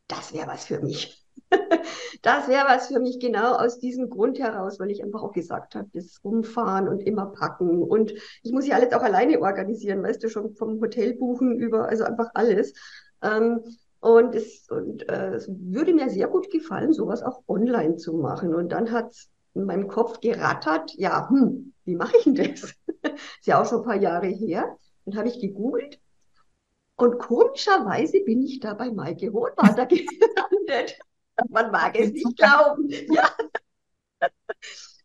das 0.07 0.33
wäre 0.33 0.47
was 0.47 0.65
für 0.65 0.79
mich. 0.79 1.23
das 2.21 2.47
wäre 2.47 2.65
was 2.67 2.87
für 2.87 2.99
mich 2.99 3.19
genau 3.19 3.53
aus 3.55 3.79
diesem 3.79 4.09
Grund 4.09 4.39
heraus, 4.39 4.79
weil 4.79 4.91
ich 4.91 5.03
einfach 5.03 5.23
auch 5.23 5.33
gesagt 5.33 5.75
habe, 5.75 5.89
das 5.93 6.19
Rumfahren 6.23 6.87
und 6.87 7.01
immer 7.01 7.27
packen 7.27 7.83
und 7.83 8.13
ich 8.43 8.51
muss 8.51 8.67
ja 8.67 8.75
alles 8.75 8.93
auch 8.93 9.01
alleine 9.01 9.39
organisieren, 9.41 10.03
weißt 10.03 10.23
du, 10.23 10.29
schon 10.29 10.55
vom 10.55 10.79
Hotel 10.79 11.15
buchen 11.15 11.57
über, 11.57 11.87
also 11.87 12.03
einfach 12.03 12.29
alles. 12.33 12.73
Ähm, 13.21 13.61
und 14.03 14.35
es, 14.35 14.67
und, 14.69 15.07
äh, 15.07 15.35
es 15.35 15.47
würde 15.47 15.93
mir 15.93 16.09
sehr 16.09 16.27
gut 16.27 16.51
gefallen, 16.51 16.91
sowas 16.91 17.23
auch 17.23 17.41
online 17.47 17.95
zu 17.95 18.17
machen. 18.17 18.53
Und 18.53 18.73
dann 18.73 18.91
hat 18.91 19.11
es 19.11 19.29
in 19.53 19.63
meinem 19.63 19.87
Kopf 19.87 20.19
gerattert, 20.19 20.91
ja, 20.95 21.29
hm, 21.29 21.73
wie 21.85 21.95
mache 21.95 22.17
ich 22.17 22.25
denn 22.25 22.35
das? 22.35 22.63
ist 23.03 23.47
ja 23.47 23.61
auch 23.61 23.65
schon 23.65 23.79
ein 23.79 23.85
paar 23.85 23.95
Jahre 23.95 24.27
her. 24.27 24.77
Dann 25.05 25.17
habe 25.17 25.29
ich 25.29 25.39
gegoogelt 25.39 26.01
und 26.97 27.17
komischerweise 27.17 28.19
bin 28.25 28.43
ich 28.43 28.59
da 28.59 28.73
bei 28.73 28.91
Maike 28.91 29.31
Hohenwarter 29.31 29.85
gelandet. 29.85 30.99
Man 31.49 31.71
mag 31.71 31.97
es 31.97 32.11
nicht 32.11 32.35
glauben. 32.35 32.89
Ja. 33.09 33.29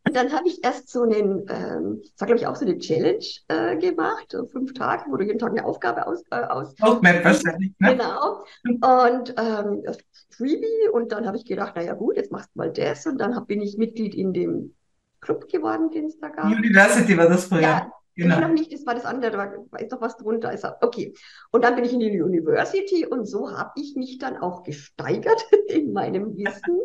Und 0.09 0.15
dann 0.15 0.33
habe 0.33 0.47
ich 0.47 0.63
erst 0.63 0.89
so 0.89 1.03
einen, 1.03 1.45
ähm, 1.49 2.01
das 2.01 2.19
war 2.19 2.25
glaube 2.25 2.37
ich 2.37 2.47
auch 2.47 2.55
so 2.55 2.65
eine 2.65 2.79
Challenge 2.79 3.23
äh, 3.47 3.77
gemacht, 3.77 4.25
so 4.31 4.43
fünf 4.47 4.73
Tage, 4.73 5.03
wo 5.07 5.17
du 5.17 5.23
jeden 5.23 5.37
Tag 5.37 5.51
eine 5.51 5.63
Aufgabe 5.63 6.07
aus. 6.07 6.23
Äh, 6.31 6.45
aus 6.45 6.73
Roadmap 6.81 7.23
wahrscheinlich, 7.23 7.73
ne? 7.77 7.95
Genau. 7.95 8.43
Und 8.63 9.35
ähm, 9.37 9.83
Freebie 10.31 10.89
und 10.91 11.11
dann 11.11 11.27
habe 11.27 11.37
ich 11.37 11.45
gedacht, 11.45 11.75
naja 11.75 11.93
gut, 11.93 12.15
jetzt 12.17 12.31
machst 12.31 12.49
du 12.55 12.57
mal 12.57 12.73
das 12.73 13.05
und 13.05 13.19
dann 13.19 13.35
hab, 13.35 13.45
bin 13.45 13.61
ich 13.61 13.77
Mitglied 13.77 14.15
in 14.15 14.33
dem 14.33 14.73
Club 15.21 15.47
geworden, 15.47 15.91
den 15.91 16.05
es 16.05 16.17
da 16.17 16.29
gab. 16.29 16.45
University 16.45 17.15
war 17.15 17.29
das 17.29 17.45
früher. 17.45 17.61
Ja, 17.61 17.91
Genau. 18.15 18.39
noch 18.41 18.49
nicht, 18.49 18.73
das 18.73 18.85
war 18.85 18.95
das 18.95 19.05
andere, 19.05 19.31
da 19.71 19.77
ist 19.77 19.93
doch 19.93 20.01
was 20.01 20.17
drunter. 20.17 20.51
Ist, 20.51 20.65
okay. 20.81 21.13
Und 21.51 21.63
dann 21.63 21.75
bin 21.75 21.85
ich 21.85 21.93
in 21.93 21.99
die 21.99 22.19
University 22.19 23.05
und 23.05 23.25
so 23.25 23.55
habe 23.55 23.71
ich 23.75 23.95
mich 23.95 24.17
dann 24.17 24.37
auch 24.37 24.63
gesteigert 24.63 25.41
in 25.67 25.93
meinem 25.93 26.35
Wissen 26.35 26.79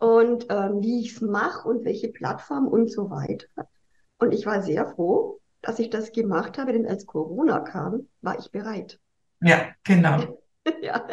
und 0.00 0.46
ähm, 0.48 0.80
wie 0.82 1.00
ich 1.00 1.12
es 1.12 1.20
mache 1.20 1.68
und 1.68 1.84
welche 1.84 2.08
Plattform 2.08 2.66
und 2.66 2.90
so 2.90 3.10
weiter. 3.10 3.46
Und 4.18 4.32
ich 4.32 4.46
war 4.46 4.62
sehr 4.62 4.86
froh, 4.86 5.40
dass 5.62 5.78
ich 5.78 5.90
das 5.90 6.12
gemacht 6.12 6.58
habe, 6.58 6.72
denn 6.72 6.86
als 6.86 7.06
Corona 7.06 7.60
kam, 7.60 8.08
war 8.22 8.38
ich 8.38 8.50
bereit. 8.50 8.98
Ja, 9.40 9.68
genau. 9.84 10.42
ja. 10.82 11.06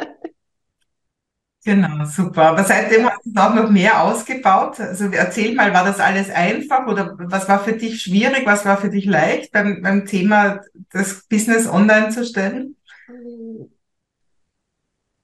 Genau, 1.64 2.04
super. 2.06 2.44
Aber 2.44 2.64
seitdem 2.64 3.04
hast 3.04 3.26
du 3.26 3.30
es 3.30 3.36
auch 3.36 3.54
noch 3.54 3.68
mehr 3.68 4.02
ausgebaut. 4.02 4.80
Also 4.80 5.06
erzähl 5.12 5.54
mal, 5.54 5.74
war 5.74 5.84
das 5.84 6.00
alles 6.00 6.30
einfach 6.30 6.86
oder 6.86 7.14
was 7.18 7.46
war 7.48 7.62
für 7.62 7.74
dich 7.74 8.00
schwierig, 8.00 8.46
was 8.46 8.64
war 8.64 8.78
für 8.78 8.88
dich 8.88 9.04
leicht 9.04 9.52
beim, 9.52 9.82
beim 9.82 10.06
Thema, 10.06 10.60
das 10.90 11.26
Business 11.28 11.68
online 11.68 12.08
zu 12.08 12.24
stellen? 12.24 12.76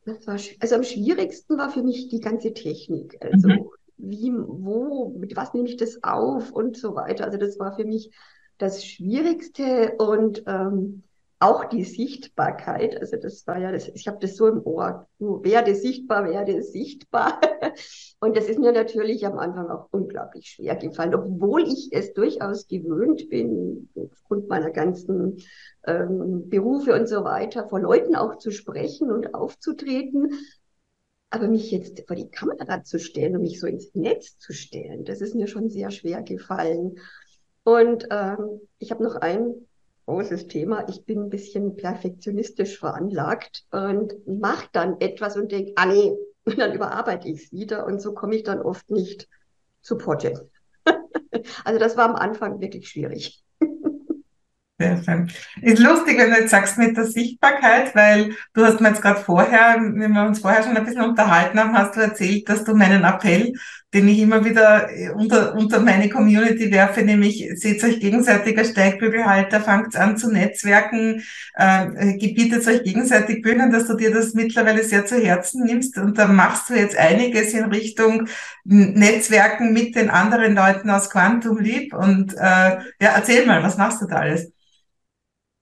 Das 0.05 0.27
war, 0.27 0.39
also 0.61 0.75
am 0.75 0.83
schwierigsten 0.83 1.57
war 1.57 1.71
für 1.71 1.83
mich 1.83 2.09
die 2.09 2.21
ganze 2.21 2.53
Technik. 2.53 3.19
Also 3.21 3.49
mhm. 3.49 3.71
wie, 3.97 4.33
wo, 4.33 5.15
mit 5.19 5.37
was 5.37 5.55
nehme 5.55 5.69
ich 5.69 5.77
das 5.77 6.03
auf 6.03 6.53
und 6.53 6.77
so 6.77 6.95
weiter. 6.95 7.25
Also 7.25 7.39
das 7.39 7.59
war 7.59 7.75
für 7.75 7.85
mich 7.85 8.11
das 8.59 8.85
Schwierigste 8.85 9.95
und 9.99 10.45
ähm, 10.47 11.03
auch 11.45 11.67
die 11.67 11.85
Sichtbarkeit. 11.85 12.99
Also 12.99 13.19
das 13.19 13.47
war 13.47 13.59
ja, 13.59 13.71
das, 13.71 13.89
ich 13.89 14.09
habe 14.09 14.19
das 14.19 14.37
so 14.37 14.47
im 14.47 14.63
Ohr. 14.65 15.07
Werde 15.19 15.75
sichtbar, 15.75 16.25
werde 16.25 16.63
sichtbar. 16.63 17.39
Und 18.21 18.35
das 18.35 18.49
ist 18.49 18.59
mir 18.59 18.73
natürlich 18.73 19.27
am 19.27 19.39
Anfang 19.39 19.69
auch 19.69 19.89
unglaublich 19.91 20.47
schwer 20.47 20.75
gefallen, 20.77 21.15
obwohl 21.15 21.69
ich 21.69 21.91
es 21.93 22.15
durchaus 22.15 22.67
gewöhnt 22.67 23.29
bin, 23.29 23.91
aufgrund 23.95 24.49
meiner 24.49 24.71
ganzen 24.71 25.37
ähm, 25.87 26.49
Berufe 26.49 26.95
und 26.95 27.09
so 27.09 27.25
weiter, 27.25 27.69
vor 27.69 27.81
Leuten 27.81 28.17
auch 28.17 28.39
zu 28.39 28.51
sprechen 28.51 29.13
und 29.13 29.35
aufzutreten. 29.35 30.33
Aber 31.29 31.49
mich 31.49 31.71
jetzt 31.71 32.07
vor 32.07 32.17
die 32.17 32.31
Kamera 32.31 32.85
zu 32.85 32.99
stellen 32.99 33.37
und 33.37 33.43
mich 33.43 33.61
so 33.61 33.67
ins 33.67 33.95
Netz 33.95 34.39
zu 34.39 34.55
stellen, 34.55 35.05
das 35.05 35.21
ist 35.21 35.35
mir 35.35 35.49
schon 35.49 35.69
sehr 35.69 35.91
schwer 35.91 36.23
gefallen. 36.23 36.99
Und 37.65 38.07
ähm, 38.11 38.61
ich 38.79 38.91
habe 38.91 39.03
noch 39.03 39.17
ein 39.17 39.67
großes 40.07 40.49
Thema. 40.49 40.87
Ich 40.89 41.05
bin 41.05 41.25
ein 41.25 41.31
bisschen 41.31 41.77
perfektionistisch 41.77 42.79
veranlagt 42.79 43.65
und 43.71 44.13
mache 44.27 44.69
dann 44.73 45.01
etwas 45.01 45.37
und 45.37 45.53
denke, 45.53 45.73
ah 45.77 45.87
nee, 45.87 46.13
und 46.45 46.59
dann 46.59 46.75
überarbeite 46.75 47.29
ich 47.29 47.45
es 47.45 47.53
wieder 47.53 47.87
und 47.87 48.01
so 48.01 48.13
komme 48.13 48.37
ich 48.37 48.43
dann 48.43 48.61
oft 48.61 48.91
nicht 48.91 49.29
zu 49.81 49.97
Project. 49.97 50.41
also 51.65 51.79
das 51.79 51.97
war 51.97 52.09
am 52.09 52.17
Anfang 52.17 52.61
wirklich 52.61 52.89
schwierig. 52.89 53.45
Sehr 54.77 55.03
schön. 55.05 55.31
Ist 55.63 55.79
lustig, 55.79 56.19
wenn 56.19 56.31
du 56.31 56.41
jetzt 56.41 56.51
sagst 56.51 56.79
mit 56.79 56.97
der 56.97 57.07
Sichtbarkeit, 57.07 57.95
weil 57.95 58.35
du 58.55 58.65
hast 58.65 58.81
mir 58.81 58.89
jetzt 58.89 59.03
gerade 59.03 59.21
vorher, 59.21 59.77
wenn 59.79 60.13
wir 60.13 60.27
uns 60.27 60.41
vorher 60.41 60.65
schon 60.65 60.77
ein 60.77 60.85
bisschen 60.85 61.05
unterhalten 61.05 61.61
haben, 61.61 61.79
hast 61.79 61.95
du 61.95 62.01
erzählt, 62.01 62.49
dass 62.49 62.65
du 62.65 62.75
meinen 62.75 63.05
Appell, 63.05 63.53
den 63.95 64.09
ich 64.09 64.19
immer 64.19 64.45
wieder 64.45 64.89
unter, 65.15 65.55
unter 65.55 65.79
meine 65.81 66.09
Community 66.09 66.71
werfe, 66.73 67.03
nämlich 67.03 67.49
seht 67.55 67.83
euch 67.85 68.01
gegenseitiger 68.01 68.65
Steigbügelhalter, 68.65 69.61
fangt 69.61 69.95
an 69.97 70.17
zu 70.19 70.33
Netzwerken, 70.33 71.23
äh, 71.55 72.19
gebietet 72.19 72.67
euch 72.67 72.83
gegenseitig 72.83 73.41
Bühnen, 73.41 73.71
dass 73.71 73.87
du 73.87 73.95
dir 73.95 74.13
das 74.13 74.35
mittlerweile 74.35 74.83
sehr 74.83 75.07
zu 75.07 75.17
Herzen 75.17 75.65
nimmst 75.65 75.97
und 75.97 76.19
da 76.19 76.27
machst 76.27 76.69
du 76.69 76.75
jetzt 76.75 76.97
einiges 76.97 77.55
in 77.55 77.65
Richtung 77.65 78.29
Netzwerken 78.65 79.73
mit 79.73 79.95
den 79.95 80.11
anderen 80.11 80.57
Leuten 80.57 80.91
aus 80.91 81.09
Quantum 81.09 81.59
Leap 81.59 81.95
und 81.95 82.35
äh, 82.35 82.39
ja, 82.41 82.83
erzähl 82.99 83.47
mal, 83.47 83.63
was 83.63 83.77
machst 83.79 84.03
du 84.03 84.07
da 84.07 84.17
alles? 84.17 84.53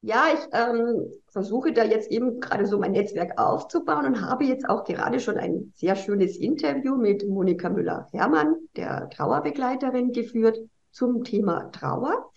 Ja, 0.00 0.24
ich 0.32 0.40
ähm, 0.52 1.21
versuche 1.32 1.72
da 1.72 1.84
jetzt 1.84 2.10
eben 2.10 2.40
gerade 2.40 2.66
so 2.66 2.78
mein 2.78 2.92
Netzwerk 2.92 3.40
aufzubauen 3.40 4.06
und 4.06 4.20
habe 4.20 4.44
jetzt 4.44 4.68
auch 4.68 4.84
gerade 4.84 5.18
schon 5.18 5.38
ein 5.38 5.72
sehr 5.74 5.96
schönes 5.96 6.36
Interview 6.36 6.96
mit 6.96 7.26
Monika 7.26 7.70
Müller-Hermann, 7.70 8.56
der 8.76 9.08
Trauerbegleiterin, 9.08 10.12
geführt 10.12 10.58
zum 10.90 11.24
Thema 11.24 11.70
Trauer. 11.72 12.30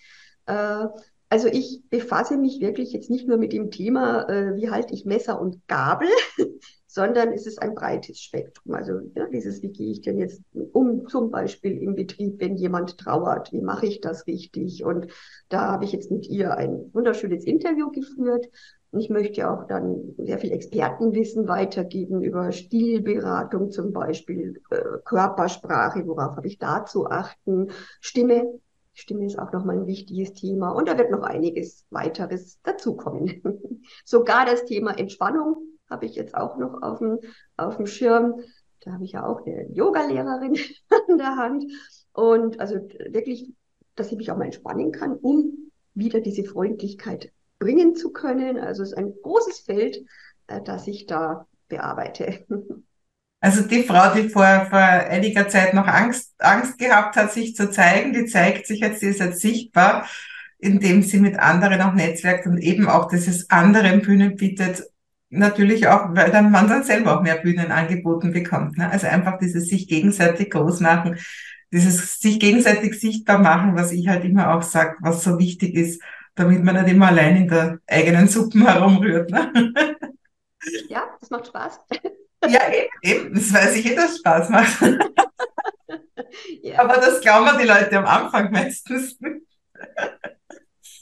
Äh, 0.45 0.87
also 1.27 1.49
ich 1.49 1.81
befasse 1.89 2.37
mich 2.37 2.61
wirklich 2.61 2.93
jetzt 2.93 3.09
nicht 3.09 3.27
nur 3.27 3.37
mit 3.37 3.51
dem 3.51 3.69
Thema, 3.69 4.29
äh, 4.29 4.55
wie 4.55 4.69
halte 4.69 4.93
ich 4.93 5.05
Messer 5.05 5.41
und 5.41 5.67
Gabel, 5.67 6.07
sondern 6.87 7.33
es 7.33 7.45
ist 7.45 7.61
ein 7.61 7.75
breites 7.75 8.21
Spektrum. 8.21 8.73
Also 8.73 9.01
ja, 9.15 9.27
dieses, 9.27 9.61
wie 9.61 9.71
gehe 9.71 9.91
ich 9.91 10.01
denn 10.01 10.17
jetzt 10.17 10.41
um, 10.71 11.09
zum 11.09 11.31
Beispiel 11.31 11.77
im 11.81 11.95
Betrieb, 11.95 12.39
wenn 12.39 12.55
jemand 12.55 12.97
trauert, 12.97 13.51
wie 13.51 13.59
mache 13.59 13.87
ich 13.87 13.99
das 13.99 14.27
richtig? 14.27 14.85
Und 14.85 15.07
da 15.49 15.71
habe 15.71 15.83
ich 15.83 15.91
jetzt 15.91 16.09
mit 16.09 16.25
ihr 16.29 16.55
ein 16.55 16.89
wunderschönes 16.93 17.43
Interview 17.43 17.91
geführt. 17.91 18.47
Ich 18.97 19.09
möchte 19.09 19.49
auch 19.49 19.67
dann 19.67 20.15
sehr 20.17 20.39
viel 20.39 20.51
Expertenwissen 20.51 21.47
weitergeben 21.47 22.21
über 22.21 22.51
Stilberatung 22.51 23.71
zum 23.71 23.91
Beispiel, 23.91 24.61
äh, 24.69 24.99
Körpersprache, 25.03 26.07
worauf 26.07 26.37
habe 26.37 26.47
ich 26.47 26.57
da 26.57 26.85
zu 26.85 27.07
achten, 27.07 27.69
Stimme. 27.99 28.59
Stimme 28.93 29.25
ist 29.25 29.37
auch 29.37 29.51
nochmal 29.51 29.77
ein 29.77 29.87
wichtiges 29.87 30.33
Thema 30.33 30.69
und 30.69 30.87
da 30.87 30.97
wird 30.97 31.11
noch 31.11 31.23
einiges 31.23 31.85
weiteres 31.89 32.61
dazukommen. 32.63 33.41
Sogar 34.05 34.45
das 34.45 34.63
Thema 34.63 34.97
Entspannung 34.97 35.57
habe 35.89 36.05
ich 36.05 36.15
jetzt 36.15 36.33
auch 36.33 36.57
noch 36.57 36.81
auf 36.81 36.99
dem, 36.99 37.19
auf 37.57 37.75
dem 37.75 37.87
Schirm. 37.87 38.35
Da 38.81 38.93
habe 38.93 39.03
ich 39.03 39.11
ja 39.11 39.25
auch 39.25 39.45
eine 39.45 39.67
Yoga-Lehrerin 39.73 40.55
an 41.09 41.17
der 41.17 41.35
Hand. 41.35 41.65
Und 42.13 42.59
also 42.61 42.75
wirklich, 43.09 43.53
dass 43.95 44.11
ich 44.11 44.17
mich 44.17 44.31
auch 44.31 44.37
mal 44.37 44.45
entspannen 44.45 44.93
kann, 44.93 45.17
um 45.17 45.71
wieder 45.93 46.21
diese 46.21 46.45
Freundlichkeit 46.45 47.31
bringen 47.59 47.95
zu 47.95 48.11
können. 48.11 48.57
Also 48.59 48.83
es 48.83 48.91
ist 48.91 48.97
ein 48.97 49.13
großes 49.21 49.59
Feld, 49.61 50.03
äh, 50.47 50.61
das 50.61 50.87
ich 50.87 51.05
da 51.05 51.47
bearbeite. 51.67 52.45
Also 53.41 53.61
die 53.61 53.83
Frau, 53.83 54.11
die 54.15 54.27
vor, 54.29 54.65
vor 54.71 54.79
einiger 54.79 55.47
Zeit 55.47 55.75
noch 55.75 55.85
Angst, 55.85 56.33
Angst 56.39 56.79
gehabt 56.79 57.15
hat, 57.15 57.31
sich 57.31 57.55
zu 57.55 57.69
zeigen, 57.69 58.11
die 58.11 58.25
zeigt 58.25 58.65
sich 58.65 58.79
jetzt, 58.79 59.03
die 59.03 59.07
ist 59.07 59.19
jetzt 59.19 59.39
sichtbar, 59.39 60.07
indem 60.57 61.03
sie 61.03 61.19
mit 61.19 61.37
anderen 61.37 61.79
auch 61.81 61.93
netzwerkt 61.93 62.47
und 62.47 62.57
eben 62.57 62.87
auch 62.87 63.07
dieses 63.07 63.51
anderen 63.51 64.01
Bühnen 64.01 64.35
bietet, 64.35 64.89
natürlich 65.29 65.87
auch, 65.87 66.15
weil 66.15 66.31
dann 66.31 66.49
man 66.49 66.67
dann 66.67 66.83
selber 66.83 67.15
auch 67.15 67.21
mehr 67.21 67.37
Bühnen 67.37 67.71
angeboten 67.71 68.33
bekommt. 68.33 68.79
Ne? 68.79 68.89
Also 68.89 69.05
einfach 69.05 69.37
dieses 69.37 69.69
sich 69.69 69.87
gegenseitig 69.87 70.49
groß 70.49 70.79
machen, 70.79 71.19
dieses 71.71 72.19
sich 72.19 72.39
gegenseitig 72.39 72.99
sichtbar 72.99 73.37
machen, 73.37 73.75
was 73.75 73.91
ich 73.91 74.07
halt 74.07 74.23
immer 74.23 74.55
auch 74.55 74.63
sage, 74.63 74.95
was 75.01 75.23
so 75.23 75.37
wichtig 75.37 75.75
ist, 75.75 76.01
damit 76.35 76.63
man 76.63 76.75
nicht 76.75 76.93
immer 76.93 77.07
allein 77.07 77.37
in 77.37 77.47
der 77.47 77.79
eigenen 77.87 78.27
Suppen 78.27 78.65
herumrührt. 78.67 79.31
Ne? 79.31 79.73
Ja, 80.89 81.03
das 81.19 81.29
macht 81.29 81.47
Spaß. 81.47 81.79
Ja, 82.47 82.61
eben, 83.01 83.33
das 83.33 83.53
weiß 83.53 83.75
ich 83.75 83.91
eh, 83.91 83.95
dass 83.95 84.17
Spaß 84.17 84.49
macht. 84.49 84.81
Ja. 86.61 86.79
Aber 86.79 86.95
das 86.95 87.21
glauben 87.21 87.57
die 87.59 87.67
Leute 87.67 87.97
am 87.97 88.05
Anfang 88.05 88.51
meistens. 88.51 89.17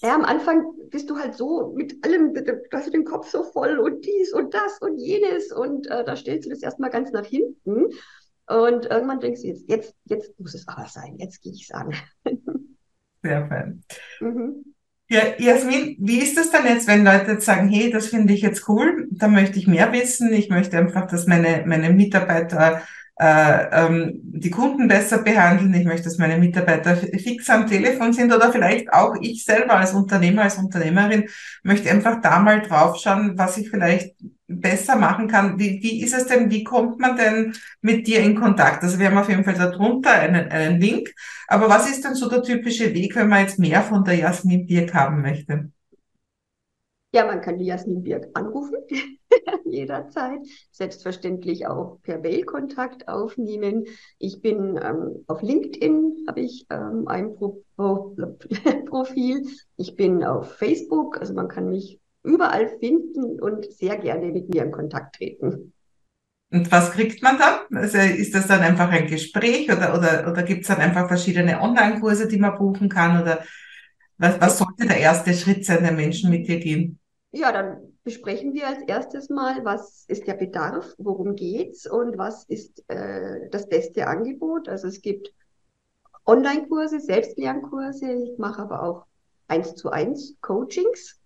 Ja, 0.01 0.15
am 0.15 0.25
Anfang 0.25 0.65
bist 0.89 1.09
du 1.09 1.17
halt 1.17 1.35
so 1.35 1.73
mit 1.75 2.05
allem, 2.05 2.33
du 2.33 2.61
hast 2.71 2.93
den 2.93 3.05
Kopf 3.05 3.29
so 3.29 3.43
voll 3.43 3.79
und 3.79 4.05
dies 4.05 4.33
und 4.33 4.53
das 4.53 4.79
und 4.79 4.97
jenes 4.97 5.51
und 5.51 5.87
äh, 5.87 6.03
da 6.03 6.15
stellst 6.15 6.45
du 6.45 6.49
das 6.49 6.61
erstmal 6.61 6.89
ganz 6.89 7.11
nach 7.11 7.25
hinten 7.25 7.87
und 8.47 8.85
irgendwann 8.85 9.21
denkst 9.21 9.41
du, 9.41 9.47
jetzt, 9.47 9.69
jetzt, 9.69 9.95
jetzt 10.05 10.39
muss 10.39 10.53
es 10.53 10.67
aber 10.67 10.87
sein, 10.87 11.17
jetzt 11.17 11.41
gehe 11.41 11.53
ich 11.53 11.63
es 11.63 11.71
an. 11.71 11.93
Sehr 13.23 13.47
fein. 13.47 13.83
Mhm. 14.19 14.72
Ja, 15.13 15.21
Jasmin, 15.37 15.95
wie 15.99 16.17
ist 16.17 16.35
das 16.37 16.49
dann 16.49 16.65
jetzt, 16.65 16.87
wenn 16.87 17.05
Leute 17.05 17.33
jetzt 17.33 17.45
sagen, 17.45 17.69
hey, 17.69 17.91
das 17.91 18.07
finde 18.07 18.33
ich 18.33 18.41
jetzt 18.41 18.67
cool, 18.67 19.07
da 19.11 19.27
möchte 19.27 19.59
ich 19.59 19.67
mehr 19.67 19.93
wissen, 19.93 20.33
ich 20.33 20.49
möchte 20.49 20.75
einfach, 20.75 21.05
dass 21.05 21.27
meine, 21.27 21.61
meine 21.67 21.91
Mitarbeiter 21.91 22.81
äh, 23.19 23.85
ähm, 23.85 24.13
die 24.23 24.49
Kunden 24.49 24.87
besser 24.87 25.19
behandeln, 25.19 25.71
ich 25.75 25.85
möchte, 25.85 26.05
dass 26.05 26.17
meine 26.17 26.39
Mitarbeiter 26.39 26.95
fix 26.95 27.47
am 27.51 27.67
Telefon 27.67 28.13
sind 28.13 28.33
oder 28.33 28.51
vielleicht 28.51 28.91
auch 28.91 29.15
ich 29.21 29.45
selber 29.45 29.77
als 29.77 29.93
Unternehmer, 29.93 30.41
als 30.41 30.57
Unternehmerin 30.57 31.29
möchte 31.61 31.91
einfach 31.91 32.19
da 32.21 32.39
mal 32.39 32.61
draufschauen, 32.63 33.37
was 33.37 33.59
ich 33.59 33.69
vielleicht 33.69 34.15
besser 34.59 34.95
machen 34.95 35.27
kann. 35.27 35.59
Wie, 35.59 35.81
wie 35.81 36.01
ist 36.03 36.13
es 36.13 36.27
denn, 36.27 36.49
wie 36.49 36.63
kommt 36.63 36.99
man 36.99 37.15
denn 37.17 37.53
mit 37.81 38.07
dir 38.07 38.19
in 38.19 38.35
Kontakt? 38.35 38.83
Also 38.83 38.99
wir 38.99 39.07
haben 39.07 39.17
auf 39.17 39.29
jeden 39.29 39.43
Fall 39.43 39.55
darunter 39.55 40.11
einen, 40.11 40.49
einen 40.49 40.79
Link, 40.79 41.13
aber 41.47 41.69
was 41.69 41.89
ist 41.89 42.03
denn 42.03 42.15
so 42.15 42.29
der 42.29 42.43
typische 42.43 42.93
Weg, 42.93 43.15
wenn 43.15 43.29
man 43.29 43.41
jetzt 43.41 43.59
mehr 43.59 43.81
von 43.81 44.03
der 44.03 44.15
Jasmin 44.15 44.65
Birk 44.67 44.93
haben 44.93 45.21
möchte? 45.21 45.71
Ja, 47.15 47.27
man 47.27 47.41
kann 47.41 47.59
die 47.59 47.65
Jasmin 47.65 48.01
Birk 48.01 48.29
anrufen, 48.33 48.77
jederzeit. 49.65 50.39
Selbstverständlich 50.71 51.67
auch 51.67 51.99
per 52.01 52.17
Mail 52.17 52.43
Kontakt 52.43 53.07
aufnehmen. 53.07 53.85
Ich 54.17 54.41
bin 54.41 54.79
ähm, 54.81 55.23
auf 55.27 55.43
LinkedIn, 55.43 56.25
habe 56.27 56.41
ich 56.41 56.65
ähm, 56.71 57.07
ein 57.07 57.35
Pro 57.35 57.63
Pro 57.75 58.15
Profil. 58.87 59.45
Ich 59.77 59.95
bin 59.95 60.23
auf 60.23 60.53
Facebook, 60.55 61.19
also 61.19 61.35
man 61.35 61.49
kann 61.49 61.69
mich 61.69 61.99
überall 62.23 62.67
finden 62.79 63.39
und 63.39 63.71
sehr 63.71 63.97
gerne 63.97 64.27
mit 64.27 64.49
mir 64.49 64.63
in 64.63 64.71
Kontakt 64.71 65.15
treten. 65.15 65.73
Und 66.51 66.71
was 66.71 66.91
kriegt 66.91 67.23
man 67.23 67.37
dann? 67.37 67.77
Also 67.77 67.97
ist 67.97 68.35
das 68.35 68.47
dann 68.47 68.61
einfach 68.61 68.89
ein 68.89 69.07
Gespräch 69.07 69.71
oder, 69.71 69.97
oder, 69.97 70.31
oder 70.31 70.43
gibt 70.43 70.61
es 70.61 70.67
dann 70.67 70.77
einfach 70.77 71.07
verschiedene 71.07 71.59
Online-Kurse, 71.59 72.27
die 72.27 72.37
man 72.37 72.57
buchen 72.57 72.89
kann? 72.89 73.21
Oder 73.21 73.43
was, 74.17 74.39
was 74.39 74.57
sollte 74.59 74.87
der 74.87 74.97
erste 74.97 75.33
Schritt 75.33 75.65
sein, 75.65 75.81
der 75.81 75.91
Menschen 75.91 76.29
mit 76.29 76.47
dir 76.47 76.59
gehen? 76.59 76.99
Ja, 77.31 77.51
dann 77.51 77.97
besprechen 78.03 78.53
wir 78.53 78.67
als 78.67 78.83
erstes 78.85 79.29
mal, 79.29 79.65
was 79.65 80.05
ist 80.07 80.27
der 80.27 80.35
Bedarf, 80.35 80.93
worum 80.99 81.35
geht's 81.35 81.89
und 81.89 82.19
was 82.19 82.45
ist 82.45 82.83
äh, 82.87 83.49
das 83.49 83.67
beste 83.67 84.05
Angebot. 84.05 84.69
Also 84.69 84.87
es 84.87 85.01
gibt 85.01 85.33
Online-Kurse, 86.25 86.99
Selbstlernkurse, 86.99 88.11
ich 88.11 88.37
mache 88.37 88.61
aber 88.61 88.83
auch 88.83 89.05
eins 89.47 89.73
zu 89.75 89.89
eins 89.89 90.35
Coachings. 90.41 91.19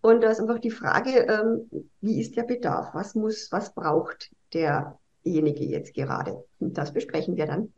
Und 0.00 0.22
da 0.22 0.30
ist 0.30 0.40
einfach 0.40 0.58
die 0.58 0.70
Frage, 0.70 1.10
ähm, 1.10 1.68
wie 2.00 2.20
ist 2.20 2.36
der 2.36 2.44
Bedarf? 2.44 2.94
Was 2.94 3.14
muss, 3.14 3.48
was 3.50 3.74
braucht 3.74 4.30
derjenige 4.52 5.64
jetzt 5.64 5.94
gerade? 5.94 6.44
Und 6.58 6.78
das 6.78 6.92
besprechen 6.92 7.36
wir 7.36 7.46
dann. 7.46 7.72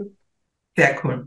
Sehr 0.77 0.99
cool. 1.05 1.27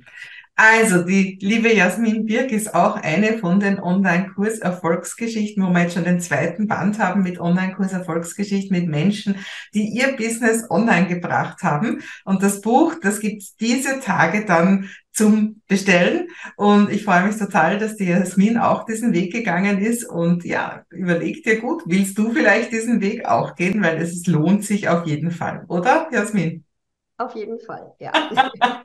Also, 0.55 1.03
die 1.03 1.39
liebe 1.41 1.73
Jasmin 1.73 2.27
Birk 2.27 2.51
ist 2.51 2.75
auch 2.75 2.95
eine 2.95 3.39
von 3.39 3.59
den 3.59 3.79
Online-Kurs 3.79 4.59
Erfolgsgeschichten, 4.59 5.63
wo 5.63 5.71
wir 5.71 5.81
jetzt 5.81 5.95
schon 5.95 6.03
den 6.03 6.19
zweiten 6.19 6.67
Band 6.67 6.99
haben 6.99 7.23
mit 7.23 7.39
Online-Kurs 7.39 7.91
Erfolgsgeschichten 7.91 8.77
mit 8.77 8.87
Menschen, 8.87 9.37
die 9.73 9.89
ihr 9.89 10.15
Business 10.15 10.69
online 10.69 11.07
gebracht 11.07 11.63
haben. 11.63 12.03
Und 12.23 12.43
das 12.43 12.61
Buch, 12.61 12.93
das 13.01 13.19
gibt's 13.19 13.55
diese 13.55 13.99
Tage 13.99 14.45
dann 14.45 14.91
zum 15.13 15.61
Bestellen. 15.67 16.29
Und 16.57 16.91
ich 16.91 17.05
freue 17.05 17.25
mich 17.25 17.37
total, 17.37 17.77
dass 17.77 17.95
die 17.95 18.05
Jasmin 18.05 18.57
auch 18.57 18.85
diesen 18.85 19.13
Weg 19.13 19.31
gegangen 19.31 19.79
ist. 19.79 20.03
Und 20.03 20.43
ja, 20.43 20.83
überleg 20.89 21.43
dir 21.43 21.61
gut, 21.61 21.83
willst 21.85 22.17
du 22.17 22.31
vielleicht 22.31 22.71
diesen 22.71 22.99
Weg 22.99 23.25
auch 23.25 23.55
gehen? 23.55 23.81
Weil 23.83 24.01
es 24.01 24.25
lohnt 24.27 24.65
sich 24.65 24.89
auf 24.89 25.05
jeden 25.05 25.31
Fall, 25.31 25.65
oder, 25.67 26.09
Jasmin? 26.11 26.65
Auf 27.17 27.35
jeden 27.35 27.59
Fall, 27.59 27.93
ja. 27.99 28.11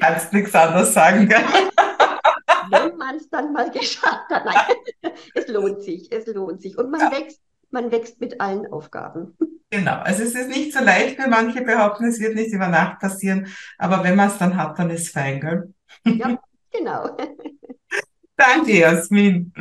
Kannst 0.00 0.32
nichts 0.32 0.54
anderes 0.54 0.92
sagen, 0.92 1.28
gell? 1.28 1.38
Wenn 2.70 2.96
man 2.96 3.16
es 3.16 3.30
dann 3.30 3.52
mal 3.52 3.70
geschafft 3.70 4.28
hat. 4.30 4.44
Nein, 4.44 5.12
es 5.34 5.48
lohnt 5.48 5.82
sich, 5.82 6.12
es 6.12 6.26
lohnt 6.26 6.60
sich. 6.60 6.76
Und 6.76 6.90
man 6.90 7.00
ja. 7.00 7.12
wächst, 7.12 7.40
man 7.70 7.90
wächst 7.90 8.20
mit 8.20 8.40
allen 8.40 8.70
Aufgaben. 8.70 9.36
Genau, 9.70 9.96
also 9.98 10.22
es 10.22 10.34
ist 10.34 10.48
nicht 10.48 10.72
so 10.72 10.82
leicht, 10.82 11.18
wie 11.18 11.28
manche 11.28 11.60
behaupten, 11.60 12.06
es 12.06 12.20
wird 12.20 12.34
nicht 12.34 12.52
über 12.52 12.68
Nacht 12.68 13.00
passieren, 13.00 13.48
aber 13.76 14.02
wenn 14.02 14.16
man 14.16 14.28
es 14.28 14.38
dann 14.38 14.56
hat, 14.56 14.78
dann 14.78 14.88
ist 14.90 15.02
es 15.02 15.10
fein, 15.10 15.40
gell? 15.40 15.74
Ja, 16.04 16.38
genau. 16.72 17.16
Danke, 18.36 18.72
Jasmin. 18.78 19.52